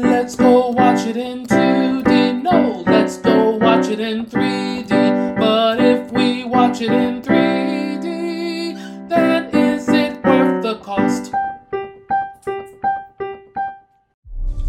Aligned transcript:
Let's 0.00 0.36
go 0.36 0.68
watch 0.70 1.06
it 1.06 1.16
in 1.16 1.44
2D. 1.46 2.42
No, 2.42 2.84
let's 2.86 3.16
go 3.18 3.56
watch 3.56 3.88
it 3.88 3.98
in 4.00 4.26
3D. 4.26 5.36
But 5.38 5.80
if 5.80 6.12
we 6.12 6.44
watch 6.44 6.80
it 6.80 6.92
in 6.92 7.20
3D, 7.20 9.08
then 9.08 9.50
is 9.54 9.88
it 9.88 10.22
worth 10.24 10.62
the 10.62 10.76
cost? 10.76 11.32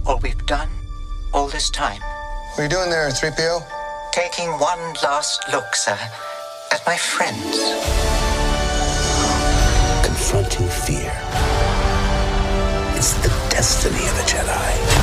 All 0.07 0.17
we've 0.23 0.45
done 0.47 0.69
all 1.33 1.47
this 1.47 1.69
time, 1.69 2.01
What 2.01 2.59
are 2.59 2.63
you 2.63 2.69
doing 2.69 2.89
there, 2.89 3.07
3PO? 3.09 3.61
taking 4.11 4.49
one 4.53 4.79
last 5.03 5.43
look, 5.51 5.75
sir, 5.75 5.97
at 6.71 6.81
my 6.87 6.97
friends. 6.97 7.55
confronting 10.03 10.67
fear. 10.67 11.13
It's 12.97 13.13
the 13.23 13.29
destiny 13.49 14.03
of 14.11 14.15
a 14.19 14.23
Jedi. 14.31 14.98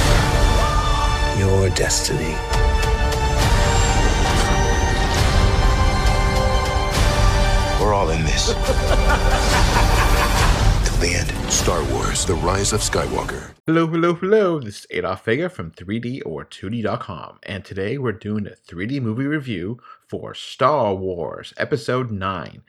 Your 1.38 1.68
destiny. 1.68 2.32
We're 7.78 7.92
all 7.92 8.08
in 8.08 8.24
this. 8.24 8.46
Till 10.86 10.96
the 10.98 11.14
end. 11.14 11.52
Star 11.52 11.84
Wars 11.92 12.24
The 12.24 12.34
Rise 12.36 12.72
of 12.72 12.80
Skywalker. 12.80 13.52
Hello, 13.66 13.86
hello, 13.86 14.14
hello. 14.14 14.60
This 14.60 14.80
is 14.80 14.86
Adolf 14.90 15.26
Vega 15.26 15.50
from 15.50 15.72
3D 15.72 16.22
or 16.24 16.46
2D.com, 16.46 17.38
and 17.42 17.62
today 17.64 17.98
we're 17.98 18.12
doing 18.12 18.46
a 18.46 18.50
3D 18.50 19.02
movie 19.02 19.26
review 19.26 19.78
for 20.08 20.32
Star 20.32 20.94
Wars 20.94 21.52
Episode 21.58 22.10
9 22.10 22.62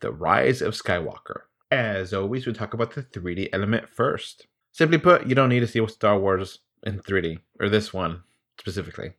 The 0.00 0.12
Rise 0.12 0.62
of 0.62 0.74
Skywalker. 0.74 1.40
As 1.72 2.14
always, 2.14 2.46
we 2.46 2.52
talk 2.52 2.72
about 2.72 2.94
the 2.94 3.02
3D 3.02 3.48
element 3.52 3.88
first. 3.88 4.46
Simply 4.70 4.98
put, 4.98 5.26
you 5.26 5.34
don't 5.34 5.48
need 5.48 5.60
to 5.60 5.66
see 5.66 5.80
what 5.80 5.90
Star 5.90 6.16
Wars 6.18 6.60
in 6.82 7.00
3D, 7.00 7.38
or 7.60 7.68
this 7.68 7.92
one 7.92 8.22
specifically. 8.58 9.14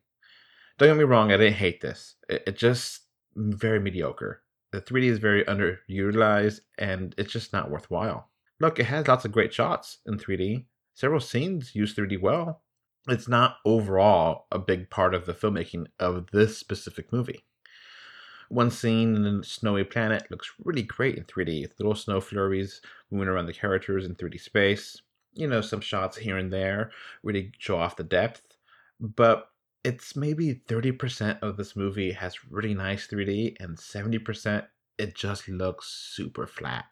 Don't 0.78 0.90
get 0.90 0.96
me 0.96 1.04
wrong, 1.04 1.32
I 1.32 1.36
didn't 1.36 1.54
hate 1.54 1.80
this. 1.80 2.16
It, 2.28 2.44
it 2.46 2.56
just 2.56 3.02
very 3.36 3.80
mediocre. 3.80 4.42
The 4.70 4.80
3D 4.80 5.04
is 5.04 5.18
very 5.18 5.44
underutilized, 5.44 6.60
and 6.78 7.14
it's 7.18 7.32
just 7.32 7.52
not 7.52 7.70
worthwhile. 7.70 8.28
Look, 8.60 8.78
it 8.78 8.86
has 8.86 9.08
lots 9.08 9.24
of 9.24 9.32
great 9.32 9.52
shots 9.52 9.98
in 10.06 10.18
3D. 10.18 10.66
Several 10.94 11.20
scenes 11.20 11.74
use 11.74 11.94
3D 11.94 12.20
well. 12.20 12.62
It's 13.08 13.28
not 13.28 13.56
overall 13.64 14.46
a 14.52 14.58
big 14.58 14.90
part 14.90 15.14
of 15.14 15.24
the 15.24 15.32
filmmaking 15.32 15.86
of 15.98 16.30
this 16.32 16.58
specific 16.58 17.12
movie. 17.12 17.44
One 18.50 18.70
scene 18.70 19.14
in 19.14 19.26
a 19.26 19.44
snowy 19.44 19.84
planet 19.84 20.30
looks 20.30 20.52
really 20.64 20.82
great 20.82 21.16
in 21.16 21.24
3D. 21.24 21.68
Little 21.78 21.94
snow 21.94 22.20
flurries 22.20 22.80
moving 23.10 23.28
around 23.28 23.46
the 23.46 23.52
characters 23.52 24.06
in 24.06 24.14
3D 24.14 24.40
space. 24.40 25.00
You 25.38 25.46
know, 25.46 25.60
some 25.60 25.80
shots 25.80 26.16
here 26.16 26.36
and 26.36 26.52
there 26.52 26.90
really 27.22 27.52
show 27.58 27.78
off 27.78 27.96
the 27.96 28.04
depth. 28.04 28.42
But 29.00 29.50
it's 29.84 30.16
maybe 30.16 30.62
30% 30.66 31.38
of 31.42 31.56
this 31.56 31.76
movie 31.76 32.12
has 32.12 32.44
really 32.50 32.74
nice 32.74 33.06
3D, 33.06 33.56
and 33.60 33.78
70% 33.78 34.66
it 34.98 35.14
just 35.14 35.48
looks 35.48 35.86
super 35.86 36.46
flat. 36.46 36.86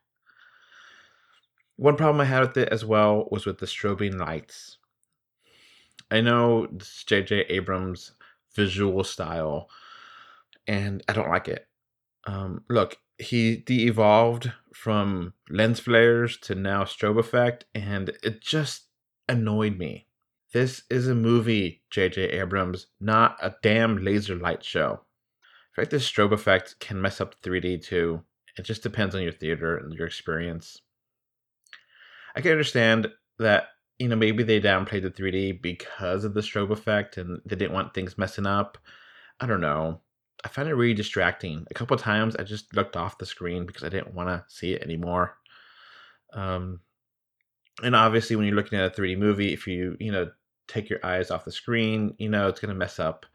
One 1.76 1.96
problem 1.96 2.20
I 2.20 2.24
had 2.24 2.40
with 2.40 2.56
it 2.56 2.68
as 2.68 2.84
well 2.84 3.28
was 3.30 3.44
with 3.44 3.58
the 3.58 3.66
strobing 3.66 4.18
lights. 4.18 4.78
I 6.10 6.20
know 6.20 6.68
is 6.72 7.04
J.J. 7.04 7.46
Abrams' 7.48 8.12
visual 8.54 9.02
style, 9.02 9.68
and 10.68 11.02
I 11.08 11.12
don't 11.12 11.28
like 11.28 11.48
it. 11.48 11.66
Um, 12.26 12.64
look, 12.68 12.96
he 13.18 13.56
de 13.56 13.86
evolved 13.86 14.52
from 14.74 15.32
lens 15.48 15.80
flares 15.80 16.36
to 16.38 16.54
now 16.54 16.84
strobe 16.84 17.18
effect, 17.18 17.64
and 17.74 18.10
it 18.22 18.40
just 18.40 18.84
annoyed 19.28 19.78
me. 19.78 20.06
This 20.52 20.82
is 20.88 21.08
a 21.08 21.14
movie, 21.14 21.82
J.J. 21.90 22.30
Abrams, 22.30 22.86
not 23.00 23.36
a 23.42 23.54
damn 23.62 24.02
laser 24.02 24.36
light 24.36 24.64
show. 24.64 25.00
In 25.76 25.82
fact, 25.82 25.90
this 25.90 26.10
strobe 26.10 26.32
effect 26.32 26.76
can 26.80 27.00
mess 27.00 27.20
up 27.20 27.34
3D 27.42 27.84
too. 27.84 28.22
It 28.56 28.62
just 28.64 28.82
depends 28.82 29.14
on 29.14 29.22
your 29.22 29.32
theater 29.32 29.76
and 29.76 29.92
your 29.92 30.06
experience. 30.06 30.80
I 32.34 32.40
can 32.40 32.52
understand 32.52 33.08
that 33.38 33.68
you 33.98 34.08
know 34.08 34.16
maybe 34.16 34.42
they 34.42 34.60
downplayed 34.60 35.02
the 35.02 35.10
3D 35.10 35.60
because 35.60 36.24
of 36.24 36.34
the 36.34 36.40
strobe 36.40 36.70
effect 36.70 37.16
and 37.16 37.40
they 37.44 37.56
didn't 37.56 37.74
want 37.74 37.94
things 37.94 38.18
messing 38.18 38.46
up. 38.46 38.78
I 39.40 39.46
don't 39.46 39.60
know. 39.60 40.00
I 40.46 40.48
find 40.48 40.68
it 40.68 40.74
really 40.76 40.94
distracting. 40.94 41.66
A 41.72 41.74
couple 41.74 41.96
times 41.96 42.36
I 42.36 42.44
just 42.44 42.72
looked 42.72 42.96
off 42.96 43.18
the 43.18 43.26
screen 43.26 43.66
because 43.66 43.82
I 43.82 43.88
didn't 43.88 44.14
want 44.14 44.28
to 44.28 44.44
see 44.46 44.74
it 44.74 44.82
anymore. 44.82 45.36
Um, 46.32 46.78
and 47.82 47.96
obviously, 47.96 48.36
when 48.36 48.46
you're 48.46 48.54
looking 48.54 48.78
at 48.78 48.96
a 48.96 49.00
3D 49.00 49.18
movie, 49.18 49.52
if 49.52 49.66
you 49.66 49.96
you 49.98 50.12
know 50.12 50.30
take 50.68 50.88
your 50.88 51.04
eyes 51.04 51.32
off 51.32 51.44
the 51.44 51.50
screen, 51.50 52.14
you 52.18 52.28
know 52.28 52.46
it's 52.46 52.60
gonna 52.60 52.74
mess 52.74 53.00
up. 53.00 53.26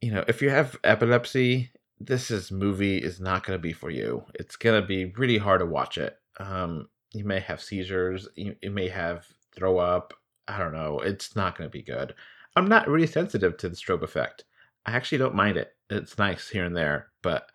You 0.00 0.10
know, 0.10 0.24
if 0.26 0.42
you 0.42 0.50
have 0.50 0.76
epilepsy, 0.82 1.70
this 2.00 2.28
is 2.32 2.50
movie 2.50 2.98
is 2.98 3.20
not 3.20 3.46
gonna 3.46 3.60
be 3.60 3.72
for 3.72 3.90
you. 3.90 4.24
It's 4.34 4.56
gonna 4.56 4.82
be 4.82 5.12
really 5.16 5.38
hard 5.38 5.60
to 5.60 5.66
watch 5.66 5.96
it. 5.96 6.18
Um, 6.40 6.88
you 7.12 7.24
may 7.24 7.38
have 7.38 7.62
seizures. 7.62 8.26
You, 8.34 8.56
you 8.60 8.72
may 8.72 8.88
have 8.88 9.28
throw 9.54 9.78
up. 9.78 10.12
I 10.48 10.58
don't 10.58 10.72
know. 10.72 10.98
It's 10.98 11.36
not 11.36 11.56
gonna 11.56 11.70
be 11.70 11.82
good. 11.82 12.16
I'm 12.56 12.66
not 12.68 12.88
really 12.88 13.06
sensitive 13.06 13.56
to 13.58 13.68
the 13.68 13.76
strobe 13.76 14.02
effect. 14.02 14.42
I 14.86 14.90
actually 14.90 15.18
don't 15.18 15.36
mind 15.36 15.56
it. 15.56 15.73
It's 15.90 16.18
nice 16.18 16.48
here 16.48 16.64
and 16.64 16.76
there, 16.76 17.08
but 17.22 17.50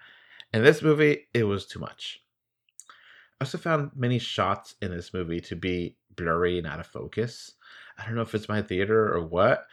in 0.53 0.63
this 0.63 0.81
movie, 0.81 1.27
it 1.33 1.43
was 1.43 1.65
too 1.65 1.79
much. 1.79 2.21
I 3.39 3.45
also 3.45 3.57
found 3.57 3.91
many 3.95 4.19
shots 4.19 4.75
in 4.81 4.91
this 4.91 5.13
movie 5.13 5.39
to 5.41 5.55
be 5.55 5.95
blurry 6.15 6.57
and 6.57 6.67
out 6.67 6.79
of 6.79 6.87
focus. 6.87 7.53
I 7.97 8.05
don't 8.05 8.15
know 8.15 8.21
if 8.21 8.35
it's 8.35 8.49
my 8.49 8.61
theater 8.61 9.13
or 9.13 9.25
what. 9.25 9.65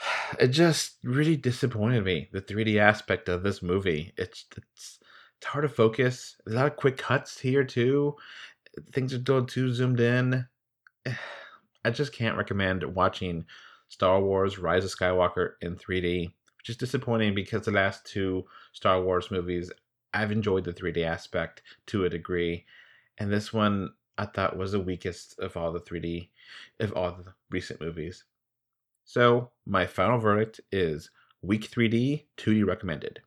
It 0.40 0.48
just 0.48 0.96
really 1.04 1.36
disappointed 1.36 2.04
me. 2.04 2.28
The 2.32 2.40
3D 2.40 2.78
aspect 2.78 3.28
of 3.28 3.42
this 3.42 3.62
movie. 3.62 4.12
It's 4.16 4.46
it's 4.56 4.98
it's 5.38 5.46
hard 5.46 5.62
to 5.62 5.68
focus. 5.68 6.36
There's 6.44 6.56
a 6.56 6.58
lot 6.58 6.66
of 6.66 6.76
quick 6.76 6.96
cuts 6.96 7.38
here 7.38 7.64
too. 7.64 8.16
Things 8.92 9.12
are 9.14 9.20
still 9.20 9.44
too 9.44 9.72
zoomed 9.72 10.00
in. 10.00 10.46
I 11.84 11.90
just 11.90 12.12
can't 12.12 12.38
recommend 12.38 12.82
watching 12.82 13.44
Star 13.88 14.20
Wars 14.20 14.58
Rise 14.58 14.84
of 14.84 14.90
Skywalker 14.90 15.52
in 15.60 15.76
3D, 15.76 16.32
which 16.64 16.70
is 16.70 16.76
disappointing 16.78 17.34
because 17.34 17.66
the 17.66 17.70
last 17.70 18.06
two 18.06 18.42
Star 18.72 19.02
Wars 19.02 19.30
movies 19.30 19.70
I've 20.14 20.32
enjoyed 20.32 20.64
the 20.64 20.72
3D 20.72 21.04
aspect 21.04 21.60
to 21.88 22.06
a 22.06 22.08
degree, 22.08 22.64
and 23.18 23.30
this 23.30 23.52
one 23.52 23.90
I 24.16 24.24
thought 24.24 24.56
was 24.56 24.72
the 24.72 24.80
weakest 24.80 25.38
of 25.40 25.58
all 25.58 25.72
the 25.72 25.80
3D, 25.80 26.30
of 26.80 26.94
all 26.94 27.10
the 27.10 27.34
recent 27.50 27.82
movies. 27.82 28.24
So 29.04 29.50
my 29.66 29.84
final 29.84 30.18
verdict 30.18 30.62
is 30.72 31.10
weak 31.42 31.70
3D, 31.70 32.24
2D 32.38 32.66
recommended. 32.66 33.20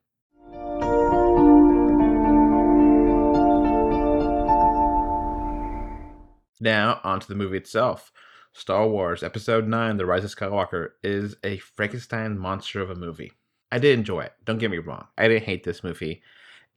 Now 6.59 7.02
onto 7.04 7.28
the 7.28 7.36
movie 7.36 7.58
itself. 7.58 8.12
Star 8.57 8.88
Wars 8.88 9.22
Episode 9.22 9.68
9 9.68 9.97
The 9.97 10.06
Rise 10.06 10.23
of 10.23 10.35
Skywalker 10.35 10.90
is 11.03 11.35
a 11.44 11.57
Frankenstein 11.57 12.40
monster 12.40 12.81
of 12.81 12.90
a 12.90 12.95
movie. 12.95 13.31
I 13.72 13.78
did 13.78 13.97
enjoy 13.97 14.22
it, 14.22 14.34
don't 14.45 14.57
get 14.57 14.72
me 14.72 14.79
wrong. 14.79 15.07
I 15.16 15.28
didn't 15.28 15.44
hate 15.44 15.63
this 15.63 15.84
movie 15.84 16.23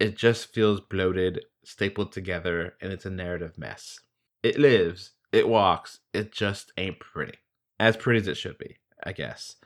it 0.00 0.16
just 0.16 0.52
feels 0.52 0.80
bloated, 0.80 1.44
stapled 1.62 2.10
together, 2.10 2.74
and 2.80 2.90
it's 2.90 3.04
a 3.04 3.10
narrative 3.10 3.58
mess. 3.58 4.00
It 4.42 4.58
lives, 4.58 5.12
it 5.30 5.46
walks, 5.46 6.00
it 6.14 6.32
just 6.32 6.72
ain't 6.78 6.98
pretty. 6.98 7.38
As 7.78 7.98
pretty 7.98 8.20
as 8.20 8.28
it 8.28 8.36
should 8.38 8.58
be, 8.58 8.78
I 9.04 9.12
guess. 9.12 9.56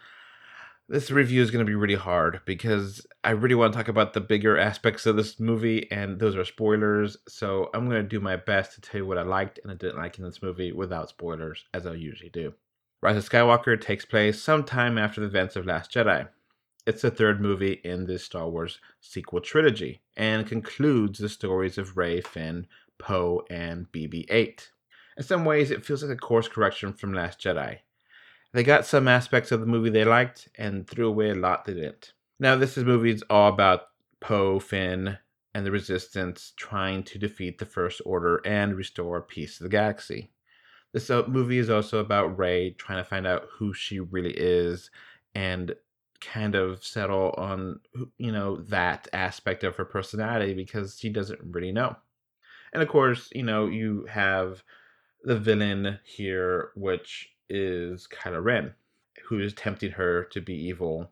This 0.86 1.10
review 1.10 1.40
is 1.40 1.50
going 1.50 1.64
to 1.64 1.70
be 1.70 1.74
really 1.74 1.94
hard 1.94 2.42
because 2.44 3.06
I 3.24 3.30
really 3.30 3.54
want 3.54 3.72
to 3.72 3.76
talk 3.78 3.88
about 3.88 4.12
the 4.12 4.20
bigger 4.20 4.58
aspects 4.58 5.06
of 5.06 5.16
this 5.16 5.40
movie, 5.40 5.90
and 5.90 6.18
those 6.18 6.36
are 6.36 6.44
spoilers. 6.44 7.16
So 7.26 7.70
I'm 7.72 7.88
going 7.88 8.02
to 8.02 8.08
do 8.08 8.20
my 8.20 8.36
best 8.36 8.74
to 8.74 8.82
tell 8.82 9.00
you 9.00 9.06
what 9.06 9.16
I 9.16 9.22
liked 9.22 9.58
and 9.62 9.72
I 9.72 9.76
didn't 9.76 9.96
like 9.96 10.18
in 10.18 10.24
this 10.24 10.42
movie 10.42 10.72
without 10.72 11.08
spoilers, 11.08 11.64
as 11.72 11.86
I 11.86 11.94
usually 11.94 12.28
do. 12.28 12.52
Rise 13.00 13.16
of 13.16 13.26
Skywalker 13.26 13.81
takes 13.81 14.04
place 14.04 14.42
sometime 14.42 14.98
after 14.98 15.22
the 15.22 15.26
events 15.26 15.56
of 15.56 15.64
Last 15.64 15.90
Jedi. 15.90 16.28
It's 16.87 17.00
the 17.00 17.10
third 17.10 17.40
movie 17.40 17.80
in 17.82 18.04
this 18.04 18.25
Star 18.25 18.46
Wars 18.50 18.78
sequel 19.00 19.40
trilogy 19.40 20.02
and 20.19 20.46
concludes 20.46 21.19
the 21.19 21.30
stories 21.30 21.78
of 21.78 21.96
Rey, 21.96 22.20
Finn, 22.20 22.66
Poe, 22.98 23.42
and 23.48 23.90
BB 23.90 24.26
8. 24.28 24.70
In 25.16 25.22
some 25.22 25.46
ways, 25.46 25.70
it 25.70 25.84
feels 25.84 26.02
like 26.02 26.12
a 26.12 26.20
course 26.20 26.46
correction 26.46 26.92
from 26.92 27.14
Last 27.14 27.40
Jedi. 27.40 27.78
They 28.54 28.62
got 28.62 28.86
some 28.86 29.08
aspects 29.08 29.50
of 29.50 29.58
the 29.58 29.66
movie 29.66 29.90
they 29.90 30.04
liked 30.04 30.48
and 30.56 30.88
threw 30.88 31.08
away 31.08 31.30
a 31.30 31.34
lot 31.34 31.64
they 31.64 31.74
didn't. 31.74 32.12
Now, 32.38 32.54
this 32.54 32.78
is 32.78 32.84
movie 32.84 33.10
is 33.10 33.24
all 33.28 33.52
about 33.52 33.88
Poe, 34.20 34.60
Finn, 34.60 35.18
and 35.52 35.66
the 35.66 35.72
Resistance 35.72 36.52
trying 36.56 37.02
to 37.02 37.18
defeat 37.18 37.58
the 37.58 37.66
First 37.66 38.00
Order 38.06 38.40
and 38.44 38.76
restore 38.76 39.20
peace 39.20 39.58
to 39.58 39.64
the 39.64 39.68
galaxy. 39.68 40.30
This 40.92 41.10
uh, 41.10 41.24
movie 41.26 41.58
is 41.58 41.68
also 41.68 41.98
about 41.98 42.38
Rey 42.38 42.70
trying 42.70 43.02
to 43.02 43.08
find 43.10 43.26
out 43.26 43.48
who 43.58 43.74
she 43.74 43.98
really 43.98 44.34
is 44.36 44.88
and 45.34 45.74
kind 46.20 46.54
of 46.54 46.84
settle 46.84 47.34
on 47.36 47.80
you 48.16 48.32
know 48.32 48.56
that 48.56 49.08
aspect 49.12 49.64
of 49.64 49.76
her 49.76 49.84
personality 49.84 50.54
because 50.54 50.98
she 50.98 51.10
doesn't 51.10 51.40
really 51.42 51.72
know 51.72 51.94
and 52.72 52.82
of 52.82 52.88
course 52.88 53.28
you 53.32 53.42
know 53.42 53.66
you 53.66 54.06
have 54.08 54.62
the 55.22 55.36
villain 55.36 55.98
here 56.04 56.70
which 56.76 57.33
is 57.49 58.06
Kylo 58.06 58.43
Ren, 58.43 58.75
who 59.25 59.41
is 59.41 59.52
tempting 59.55 59.93
her 59.93 60.25
to 60.25 60.41
be 60.41 60.55
evil, 60.55 61.11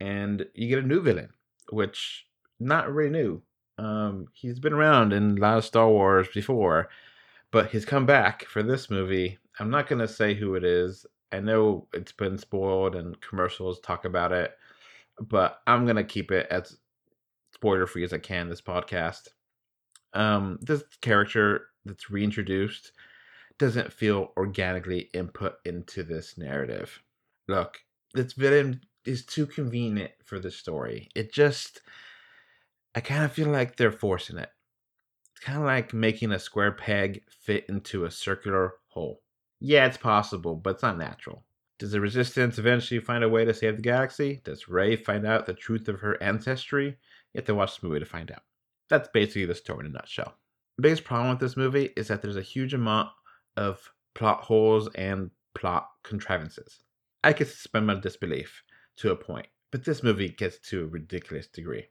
and 0.00 0.46
you 0.54 0.68
get 0.68 0.82
a 0.82 0.86
new 0.86 1.00
villain, 1.00 1.30
which 1.70 2.26
not 2.60 2.92
really 2.92 3.10
new. 3.10 3.42
Um, 3.78 4.28
he's 4.32 4.58
been 4.58 4.72
around 4.72 5.12
in 5.12 5.38
a 5.38 5.40
lot 5.40 5.58
of 5.58 5.64
Star 5.64 5.88
Wars 5.88 6.28
before, 6.32 6.88
but 7.50 7.70
he's 7.70 7.84
come 7.84 8.06
back 8.06 8.44
for 8.44 8.62
this 8.62 8.90
movie. 8.90 9.38
I'm 9.58 9.70
not 9.70 9.88
gonna 9.88 10.08
say 10.08 10.34
who 10.34 10.54
it 10.54 10.64
is. 10.64 11.06
I 11.32 11.40
know 11.40 11.88
it's 11.92 12.12
been 12.12 12.38
spoiled 12.38 12.94
and 12.94 13.20
commercials 13.20 13.80
talk 13.80 14.04
about 14.04 14.32
it, 14.32 14.56
but 15.20 15.60
I'm 15.66 15.86
gonna 15.86 16.04
keep 16.04 16.30
it 16.30 16.46
as 16.50 16.76
spoiler 17.52 17.86
free 17.86 18.04
as 18.04 18.12
I 18.12 18.18
can. 18.18 18.48
This 18.48 18.60
podcast. 18.60 19.28
Um, 20.12 20.58
this 20.62 20.84
character 21.00 21.68
that's 21.84 22.10
reintroduced 22.10 22.92
doesn't 23.58 23.92
feel 23.92 24.32
organically 24.36 25.10
input 25.14 25.56
into 25.64 26.02
this 26.02 26.36
narrative. 26.36 27.02
Look, 27.48 27.78
this 28.14 28.32
villain 28.32 28.80
is 29.04 29.24
too 29.24 29.46
convenient 29.46 30.12
for 30.24 30.38
the 30.38 30.50
story. 30.50 31.08
It 31.14 31.32
just, 31.32 31.80
I 32.94 33.00
kind 33.00 33.24
of 33.24 33.32
feel 33.32 33.48
like 33.48 33.76
they're 33.76 33.92
forcing 33.92 34.38
it. 34.38 34.50
It's 35.34 35.44
kind 35.44 35.58
of 35.58 35.64
like 35.64 35.92
making 35.92 36.32
a 36.32 36.38
square 36.38 36.72
peg 36.72 37.22
fit 37.28 37.66
into 37.68 38.04
a 38.04 38.10
circular 38.10 38.74
hole. 38.88 39.22
Yeah, 39.60 39.86
it's 39.86 39.96
possible, 39.96 40.56
but 40.56 40.74
it's 40.74 40.82
not 40.82 40.98
natural. 40.98 41.44
Does 41.78 41.92
the 41.92 42.00
Resistance 42.00 42.58
eventually 42.58 43.00
find 43.00 43.24
a 43.24 43.28
way 43.28 43.44
to 43.44 43.52
save 43.52 43.76
the 43.76 43.82
galaxy? 43.82 44.40
Does 44.44 44.68
Rey 44.68 44.96
find 44.96 45.26
out 45.26 45.46
the 45.46 45.54
truth 45.54 45.88
of 45.88 46.00
her 46.00 46.22
ancestry? 46.22 46.86
You 46.86 47.38
have 47.38 47.46
to 47.46 47.54
watch 47.54 47.80
the 47.80 47.86
movie 47.86 48.00
to 48.00 48.06
find 48.06 48.30
out. 48.30 48.42
That's 48.88 49.08
basically 49.12 49.46
the 49.46 49.54
story 49.54 49.80
in 49.80 49.90
a 49.90 49.94
nutshell. 49.94 50.34
The 50.76 50.82
biggest 50.82 51.04
problem 51.04 51.30
with 51.30 51.40
this 51.40 51.56
movie 51.56 51.90
is 51.96 52.08
that 52.08 52.22
there's 52.22 52.36
a 52.36 52.42
huge 52.42 52.74
amount 52.74 53.10
of 53.56 53.90
plot 54.14 54.42
holes 54.42 54.88
and 54.94 55.30
plot 55.54 55.88
contrivances. 56.02 56.80
I 57.22 57.32
could 57.32 57.48
suspend 57.48 57.86
my 57.86 57.94
disbelief 57.94 58.62
to 58.96 59.10
a 59.10 59.16
point, 59.16 59.46
but 59.70 59.84
this 59.84 60.02
movie 60.02 60.28
gets 60.28 60.58
to 60.70 60.84
a 60.84 60.86
ridiculous 60.86 61.46
degree. 61.46 61.86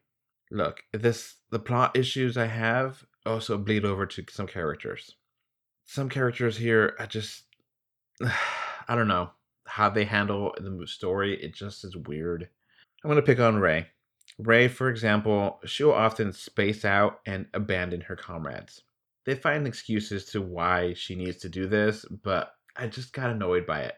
Look, 0.52 0.84
this 0.92 1.36
the 1.50 1.60
plot 1.60 1.98
issues 1.98 2.38
I 2.38 2.46
have 2.46 3.04
also 3.26 3.58
bleed 3.58 3.86
over 3.86 4.06
to 4.06 4.24
some 4.30 4.48
characters. 4.48 5.16
Some 5.86 6.10
characters 6.10 6.58
here, 6.58 6.96
I 7.00 7.06
just, 7.06 7.44
I 8.88 8.96
don't 8.96 9.08
know 9.08 9.32
how 9.66 9.90
they 9.90 10.06
handle 10.06 10.54
the 10.60 10.88
story. 10.88 11.42
It 11.42 11.56
just 11.56 11.84
is 11.84 11.98
weird. 11.98 12.50
I'm 13.04 13.10
gonna 13.10 13.22
pick 13.22 13.40
on 13.40 13.58
Rey. 13.58 13.88
Rey, 14.38 14.68
for 14.68 14.90
example, 14.90 15.60
she'll 15.66 15.92
often 15.92 16.34
space 16.34 16.86
out 16.86 17.20
and 17.26 17.48
abandon 17.54 18.02
her 18.02 18.16
comrades. 18.16 18.82
They 19.26 19.36
find 19.36 19.66
excuses 19.66 20.26
to 20.26 20.42
why 20.42 20.94
she 20.94 21.16
needs 21.16 21.38
to 21.38 21.50
do 21.50 21.68
this, 21.68 22.06
but 22.24 22.56
I 22.76 22.88
just 22.88 23.14
got 23.14 23.30
annoyed 23.30 23.66
by 23.66 23.82
it. 23.82 23.96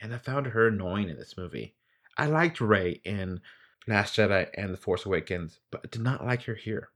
And 0.00 0.14
I 0.14 0.18
found 0.18 0.46
her 0.46 0.68
annoying 0.68 1.08
in 1.08 1.16
this 1.16 1.36
movie. 1.36 1.74
I 2.16 2.26
liked 2.26 2.60
Rey 2.60 3.00
in 3.04 3.40
Last 3.86 4.16
Jedi 4.16 4.48
and 4.54 4.72
The 4.72 4.78
Force 4.78 5.04
Awakens, 5.04 5.58
but 5.70 5.82
I 5.84 5.88
did 5.90 6.02
not 6.02 6.24
like 6.24 6.44
her 6.44 6.54
here. 6.54 6.88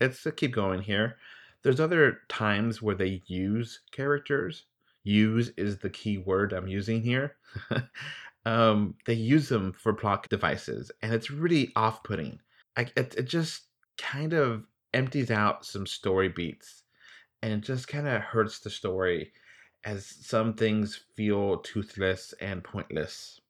Let's 0.00 0.26
keep 0.36 0.52
going 0.52 0.82
here. 0.82 1.16
There's 1.62 1.80
other 1.80 2.22
times 2.28 2.82
where 2.82 2.96
they 2.96 3.22
use 3.26 3.80
characters. 3.92 4.64
Use 5.04 5.50
is 5.56 5.78
the 5.78 5.90
key 5.90 6.18
word 6.18 6.52
I'm 6.52 6.66
using 6.66 7.02
here. 7.02 7.36
um, 8.46 8.94
they 9.06 9.14
use 9.14 9.48
them 9.48 9.72
for 9.72 9.92
plot 9.92 10.28
devices, 10.28 10.90
and 11.02 11.12
it's 11.12 11.30
really 11.30 11.72
off-putting. 11.76 12.40
I, 12.76 12.82
it, 12.96 13.14
it 13.16 13.24
just 13.24 13.62
kind 13.98 14.32
of 14.32 14.64
empties 14.92 15.30
out 15.30 15.64
some 15.64 15.86
story 15.86 16.28
beats, 16.28 16.81
and 17.42 17.52
it 17.52 17.60
just 17.60 17.88
kind 17.88 18.08
of 18.08 18.22
hurts 18.22 18.60
the 18.60 18.70
story 18.70 19.32
as 19.84 20.06
some 20.06 20.54
things 20.54 21.04
feel 21.14 21.58
toothless 21.58 22.34
and 22.40 22.62
pointless. 22.62 23.40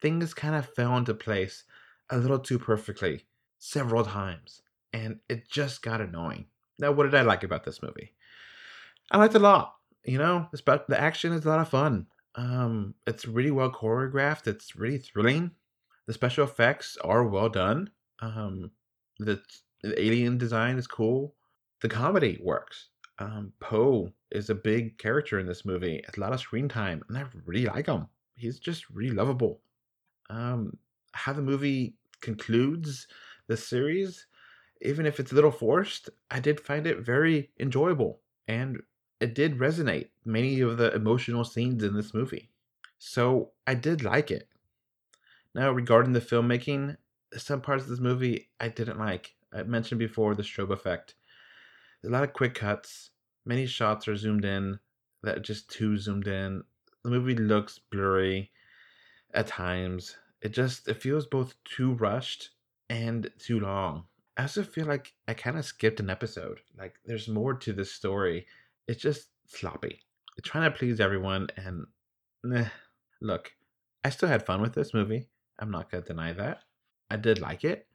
Things 0.00 0.34
kind 0.34 0.54
of 0.54 0.68
fell 0.74 0.96
into 0.96 1.14
place 1.14 1.64
a 2.10 2.18
little 2.18 2.38
too 2.38 2.58
perfectly 2.58 3.26
several 3.58 4.04
times, 4.04 4.62
and 4.92 5.18
it 5.28 5.48
just 5.48 5.82
got 5.82 6.00
annoying. 6.00 6.46
Now, 6.78 6.92
what 6.92 7.04
did 7.04 7.14
I 7.14 7.22
like 7.22 7.42
about 7.42 7.64
this 7.64 7.82
movie? 7.82 8.14
I 9.10 9.18
liked 9.18 9.34
a 9.34 9.38
lot. 9.38 9.74
You 10.04 10.18
know, 10.18 10.48
it's 10.52 10.62
about 10.62 10.88
the 10.88 11.00
action 11.00 11.32
is 11.32 11.44
a 11.44 11.48
lot 11.48 11.60
of 11.60 11.68
fun. 11.68 12.06
Um, 12.34 12.94
it's 13.06 13.26
really 13.26 13.50
well 13.50 13.70
choreographed. 13.70 14.46
It's 14.46 14.76
really 14.76 14.98
thrilling. 14.98 15.52
The 16.06 16.12
special 16.12 16.44
effects 16.44 16.96
are 17.02 17.24
well 17.24 17.48
done. 17.48 17.90
Um, 18.20 18.70
the, 19.18 19.42
the 19.82 20.00
alien 20.00 20.38
design 20.38 20.78
is 20.78 20.86
cool. 20.86 21.34
The 21.80 21.88
comedy 21.88 22.38
works. 22.42 22.88
Um, 23.18 23.52
Poe 23.60 24.12
is 24.30 24.50
a 24.50 24.54
big 24.54 24.98
character 24.98 25.38
in 25.38 25.46
this 25.46 25.64
movie. 25.64 26.02
It's 26.06 26.18
a 26.18 26.20
lot 26.20 26.32
of 26.32 26.40
screen 26.40 26.68
time, 26.68 27.02
and 27.08 27.16
I 27.16 27.24
really 27.44 27.66
like 27.66 27.86
him. 27.86 28.06
He's 28.34 28.58
just 28.58 28.90
really 28.90 29.14
lovable. 29.14 29.60
Um, 30.28 30.76
how 31.12 31.32
the 31.32 31.42
movie 31.42 31.94
concludes 32.20 33.06
the 33.46 33.56
series, 33.56 34.26
even 34.82 35.06
if 35.06 35.18
it's 35.18 35.32
a 35.32 35.34
little 35.34 35.50
forced, 35.50 36.10
I 36.30 36.40
did 36.40 36.60
find 36.60 36.86
it 36.86 37.00
very 37.00 37.50
enjoyable 37.58 38.20
and 38.48 38.82
it 39.20 39.34
did 39.34 39.58
resonate 39.58 40.10
many 40.24 40.60
of 40.60 40.76
the 40.76 40.94
emotional 40.94 41.44
scenes 41.44 41.82
in 41.82 41.94
this 41.94 42.12
movie. 42.12 42.50
So 42.98 43.52
I 43.66 43.74
did 43.74 44.04
like 44.04 44.30
it. 44.30 44.48
Now, 45.54 45.70
regarding 45.70 46.12
the 46.12 46.20
filmmaking, 46.20 46.96
some 47.36 47.62
parts 47.62 47.84
of 47.84 47.88
this 47.88 48.00
movie 48.00 48.50
I 48.60 48.68
didn't 48.68 48.98
like. 48.98 49.34
I 49.52 49.62
mentioned 49.62 49.98
before 49.98 50.34
the 50.34 50.42
strobe 50.42 50.70
effect. 50.70 51.14
A 52.04 52.08
lot 52.08 52.24
of 52.24 52.32
quick 52.32 52.54
cuts. 52.54 53.10
Many 53.44 53.66
shots 53.66 54.08
are 54.08 54.16
zoomed 54.16 54.44
in 54.44 54.78
that 55.22 55.38
are 55.38 55.40
just 55.40 55.70
too 55.70 55.96
zoomed 55.96 56.26
in. 56.26 56.62
The 57.04 57.10
movie 57.10 57.36
looks 57.36 57.78
blurry 57.78 58.50
at 59.34 59.46
times. 59.46 60.16
It 60.42 60.50
just 60.50 60.88
it 60.88 61.02
feels 61.02 61.26
both 61.26 61.54
too 61.64 61.94
rushed 61.94 62.50
and 62.90 63.30
too 63.38 63.60
long. 63.60 64.04
I 64.36 64.42
also 64.42 64.62
feel 64.62 64.86
like 64.86 65.14
I 65.26 65.34
kind 65.34 65.56
of 65.58 65.64
skipped 65.64 66.00
an 66.00 66.10
episode. 66.10 66.60
Like 66.76 66.96
there's 67.04 67.28
more 67.28 67.54
to 67.54 67.72
this 67.72 67.92
story 67.92 68.46
it's 68.86 69.02
just 69.02 69.28
sloppy. 69.46 70.02
It's 70.36 70.48
trying 70.48 70.70
to 70.70 70.76
please 70.76 71.00
everyone, 71.00 71.48
and 71.56 71.86
look, 73.20 73.52
I 74.04 74.10
still 74.10 74.28
had 74.28 74.46
fun 74.46 74.60
with 74.60 74.74
this 74.74 74.94
movie. 74.94 75.28
I'm 75.58 75.70
not 75.70 75.90
gonna 75.90 76.04
deny 76.04 76.32
that. 76.34 76.60
I 77.10 77.16
did 77.16 77.40
like 77.40 77.64
it. 77.64 77.86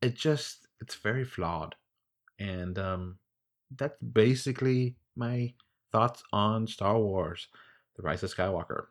It 0.00 0.14
just 0.14 0.68
it's 0.80 0.94
very 0.94 1.24
flawed, 1.24 1.74
and 2.38 2.78
um, 2.78 3.18
that's 3.76 4.00
basically 4.00 4.96
my 5.16 5.52
thoughts 5.92 6.22
on 6.32 6.66
Star 6.66 6.98
Wars: 6.98 7.48
The 7.96 8.02
Rise 8.02 8.22
of 8.22 8.34
Skywalker. 8.34 8.86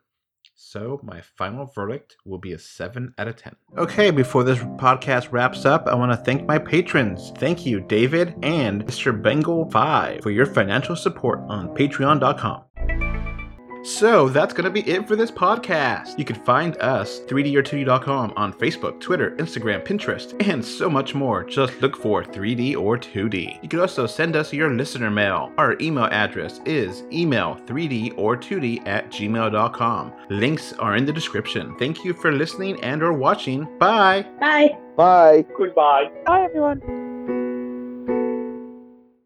So, 0.60 0.98
my 1.04 1.20
final 1.20 1.66
verdict 1.66 2.16
will 2.24 2.38
be 2.38 2.52
a 2.52 2.58
7 2.58 3.14
out 3.16 3.28
of 3.28 3.36
10. 3.36 3.54
Okay, 3.76 4.10
before 4.10 4.42
this 4.42 4.58
podcast 4.58 5.30
wraps 5.30 5.64
up, 5.64 5.86
I 5.86 5.94
want 5.94 6.10
to 6.10 6.16
thank 6.16 6.46
my 6.46 6.58
patrons. 6.58 7.30
Thank 7.36 7.64
you, 7.64 7.78
David 7.78 8.34
and 8.42 8.84
Mr. 8.84 9.12
Bengal5, 9.22 10.20
for 10.20 10.32
your 10.32 10.46
financial 10.46 10.96
support 10.96 11.38
on 11.46 11.68
patreon.com. 11.76 12.64
So 13.82 14.28
that's 14.28 14.52
going 14.52 14.64
to 14.64 14.70
be 14.70 14.88
it 14.88 15.06
for 15.06 15.16
this 15.16 15.30
podcast. 15.30 16.18
You 16.18 16.24
can 16.24 16.36
find 16.36 16.76
us 16.78 17.20
3D2D.com 17.20 18.34
on 18.36 18.52
Facebook, 18.52 19.00
Twitter, 19.00 19.32
Instagram, 19.32 19.84
Pinterest, 19.84 20.34
and 20.48 20.64
so 20.64 20.90
much 20.90 21.14
more. 21.14 21.44
Just 21.44 21.80
look 21.80 21.96
for 21.96 22.24
3D 22.24 22.76
or 22.76 22.98
2D. 22.98 23.62
You 23.62 23.68
can 23.68 23.80
also 23.80 24.06
send 24.06 24.36
us 24.36 24.52
your 24.52 24.70
listener 24.70 25.10
mail. 25.10 25.52
Our 25.58 25.76
email 25.80 26.06
address 26.06 26.60
is 26.64 27.04
email 27.12 27.56
3D 27.66 28.14
or 28.16 28.36
2D 28.36 28.86
at 28.86 29.10
gmail.com. 29.10 30.12
Links 30.30 30.72
are 30.74 30.96
in 30.96 31.04
the 31.06 31.12
description. 31.12 31.74
Thank 31.78 32.04
you 32.04 32.12
for 32.12 32.32
listening 32.32 32.82
and 32.82 33.02
or 33.02 33.12
watching. 33.12 33.66
Bye. 33.78 34.26
Bye. 34.40 34.76
Bye. 34.96 35.44
Goodbye. 35.56 36.10
Bye, 36.26 36.42
everyone. 36.42 37.07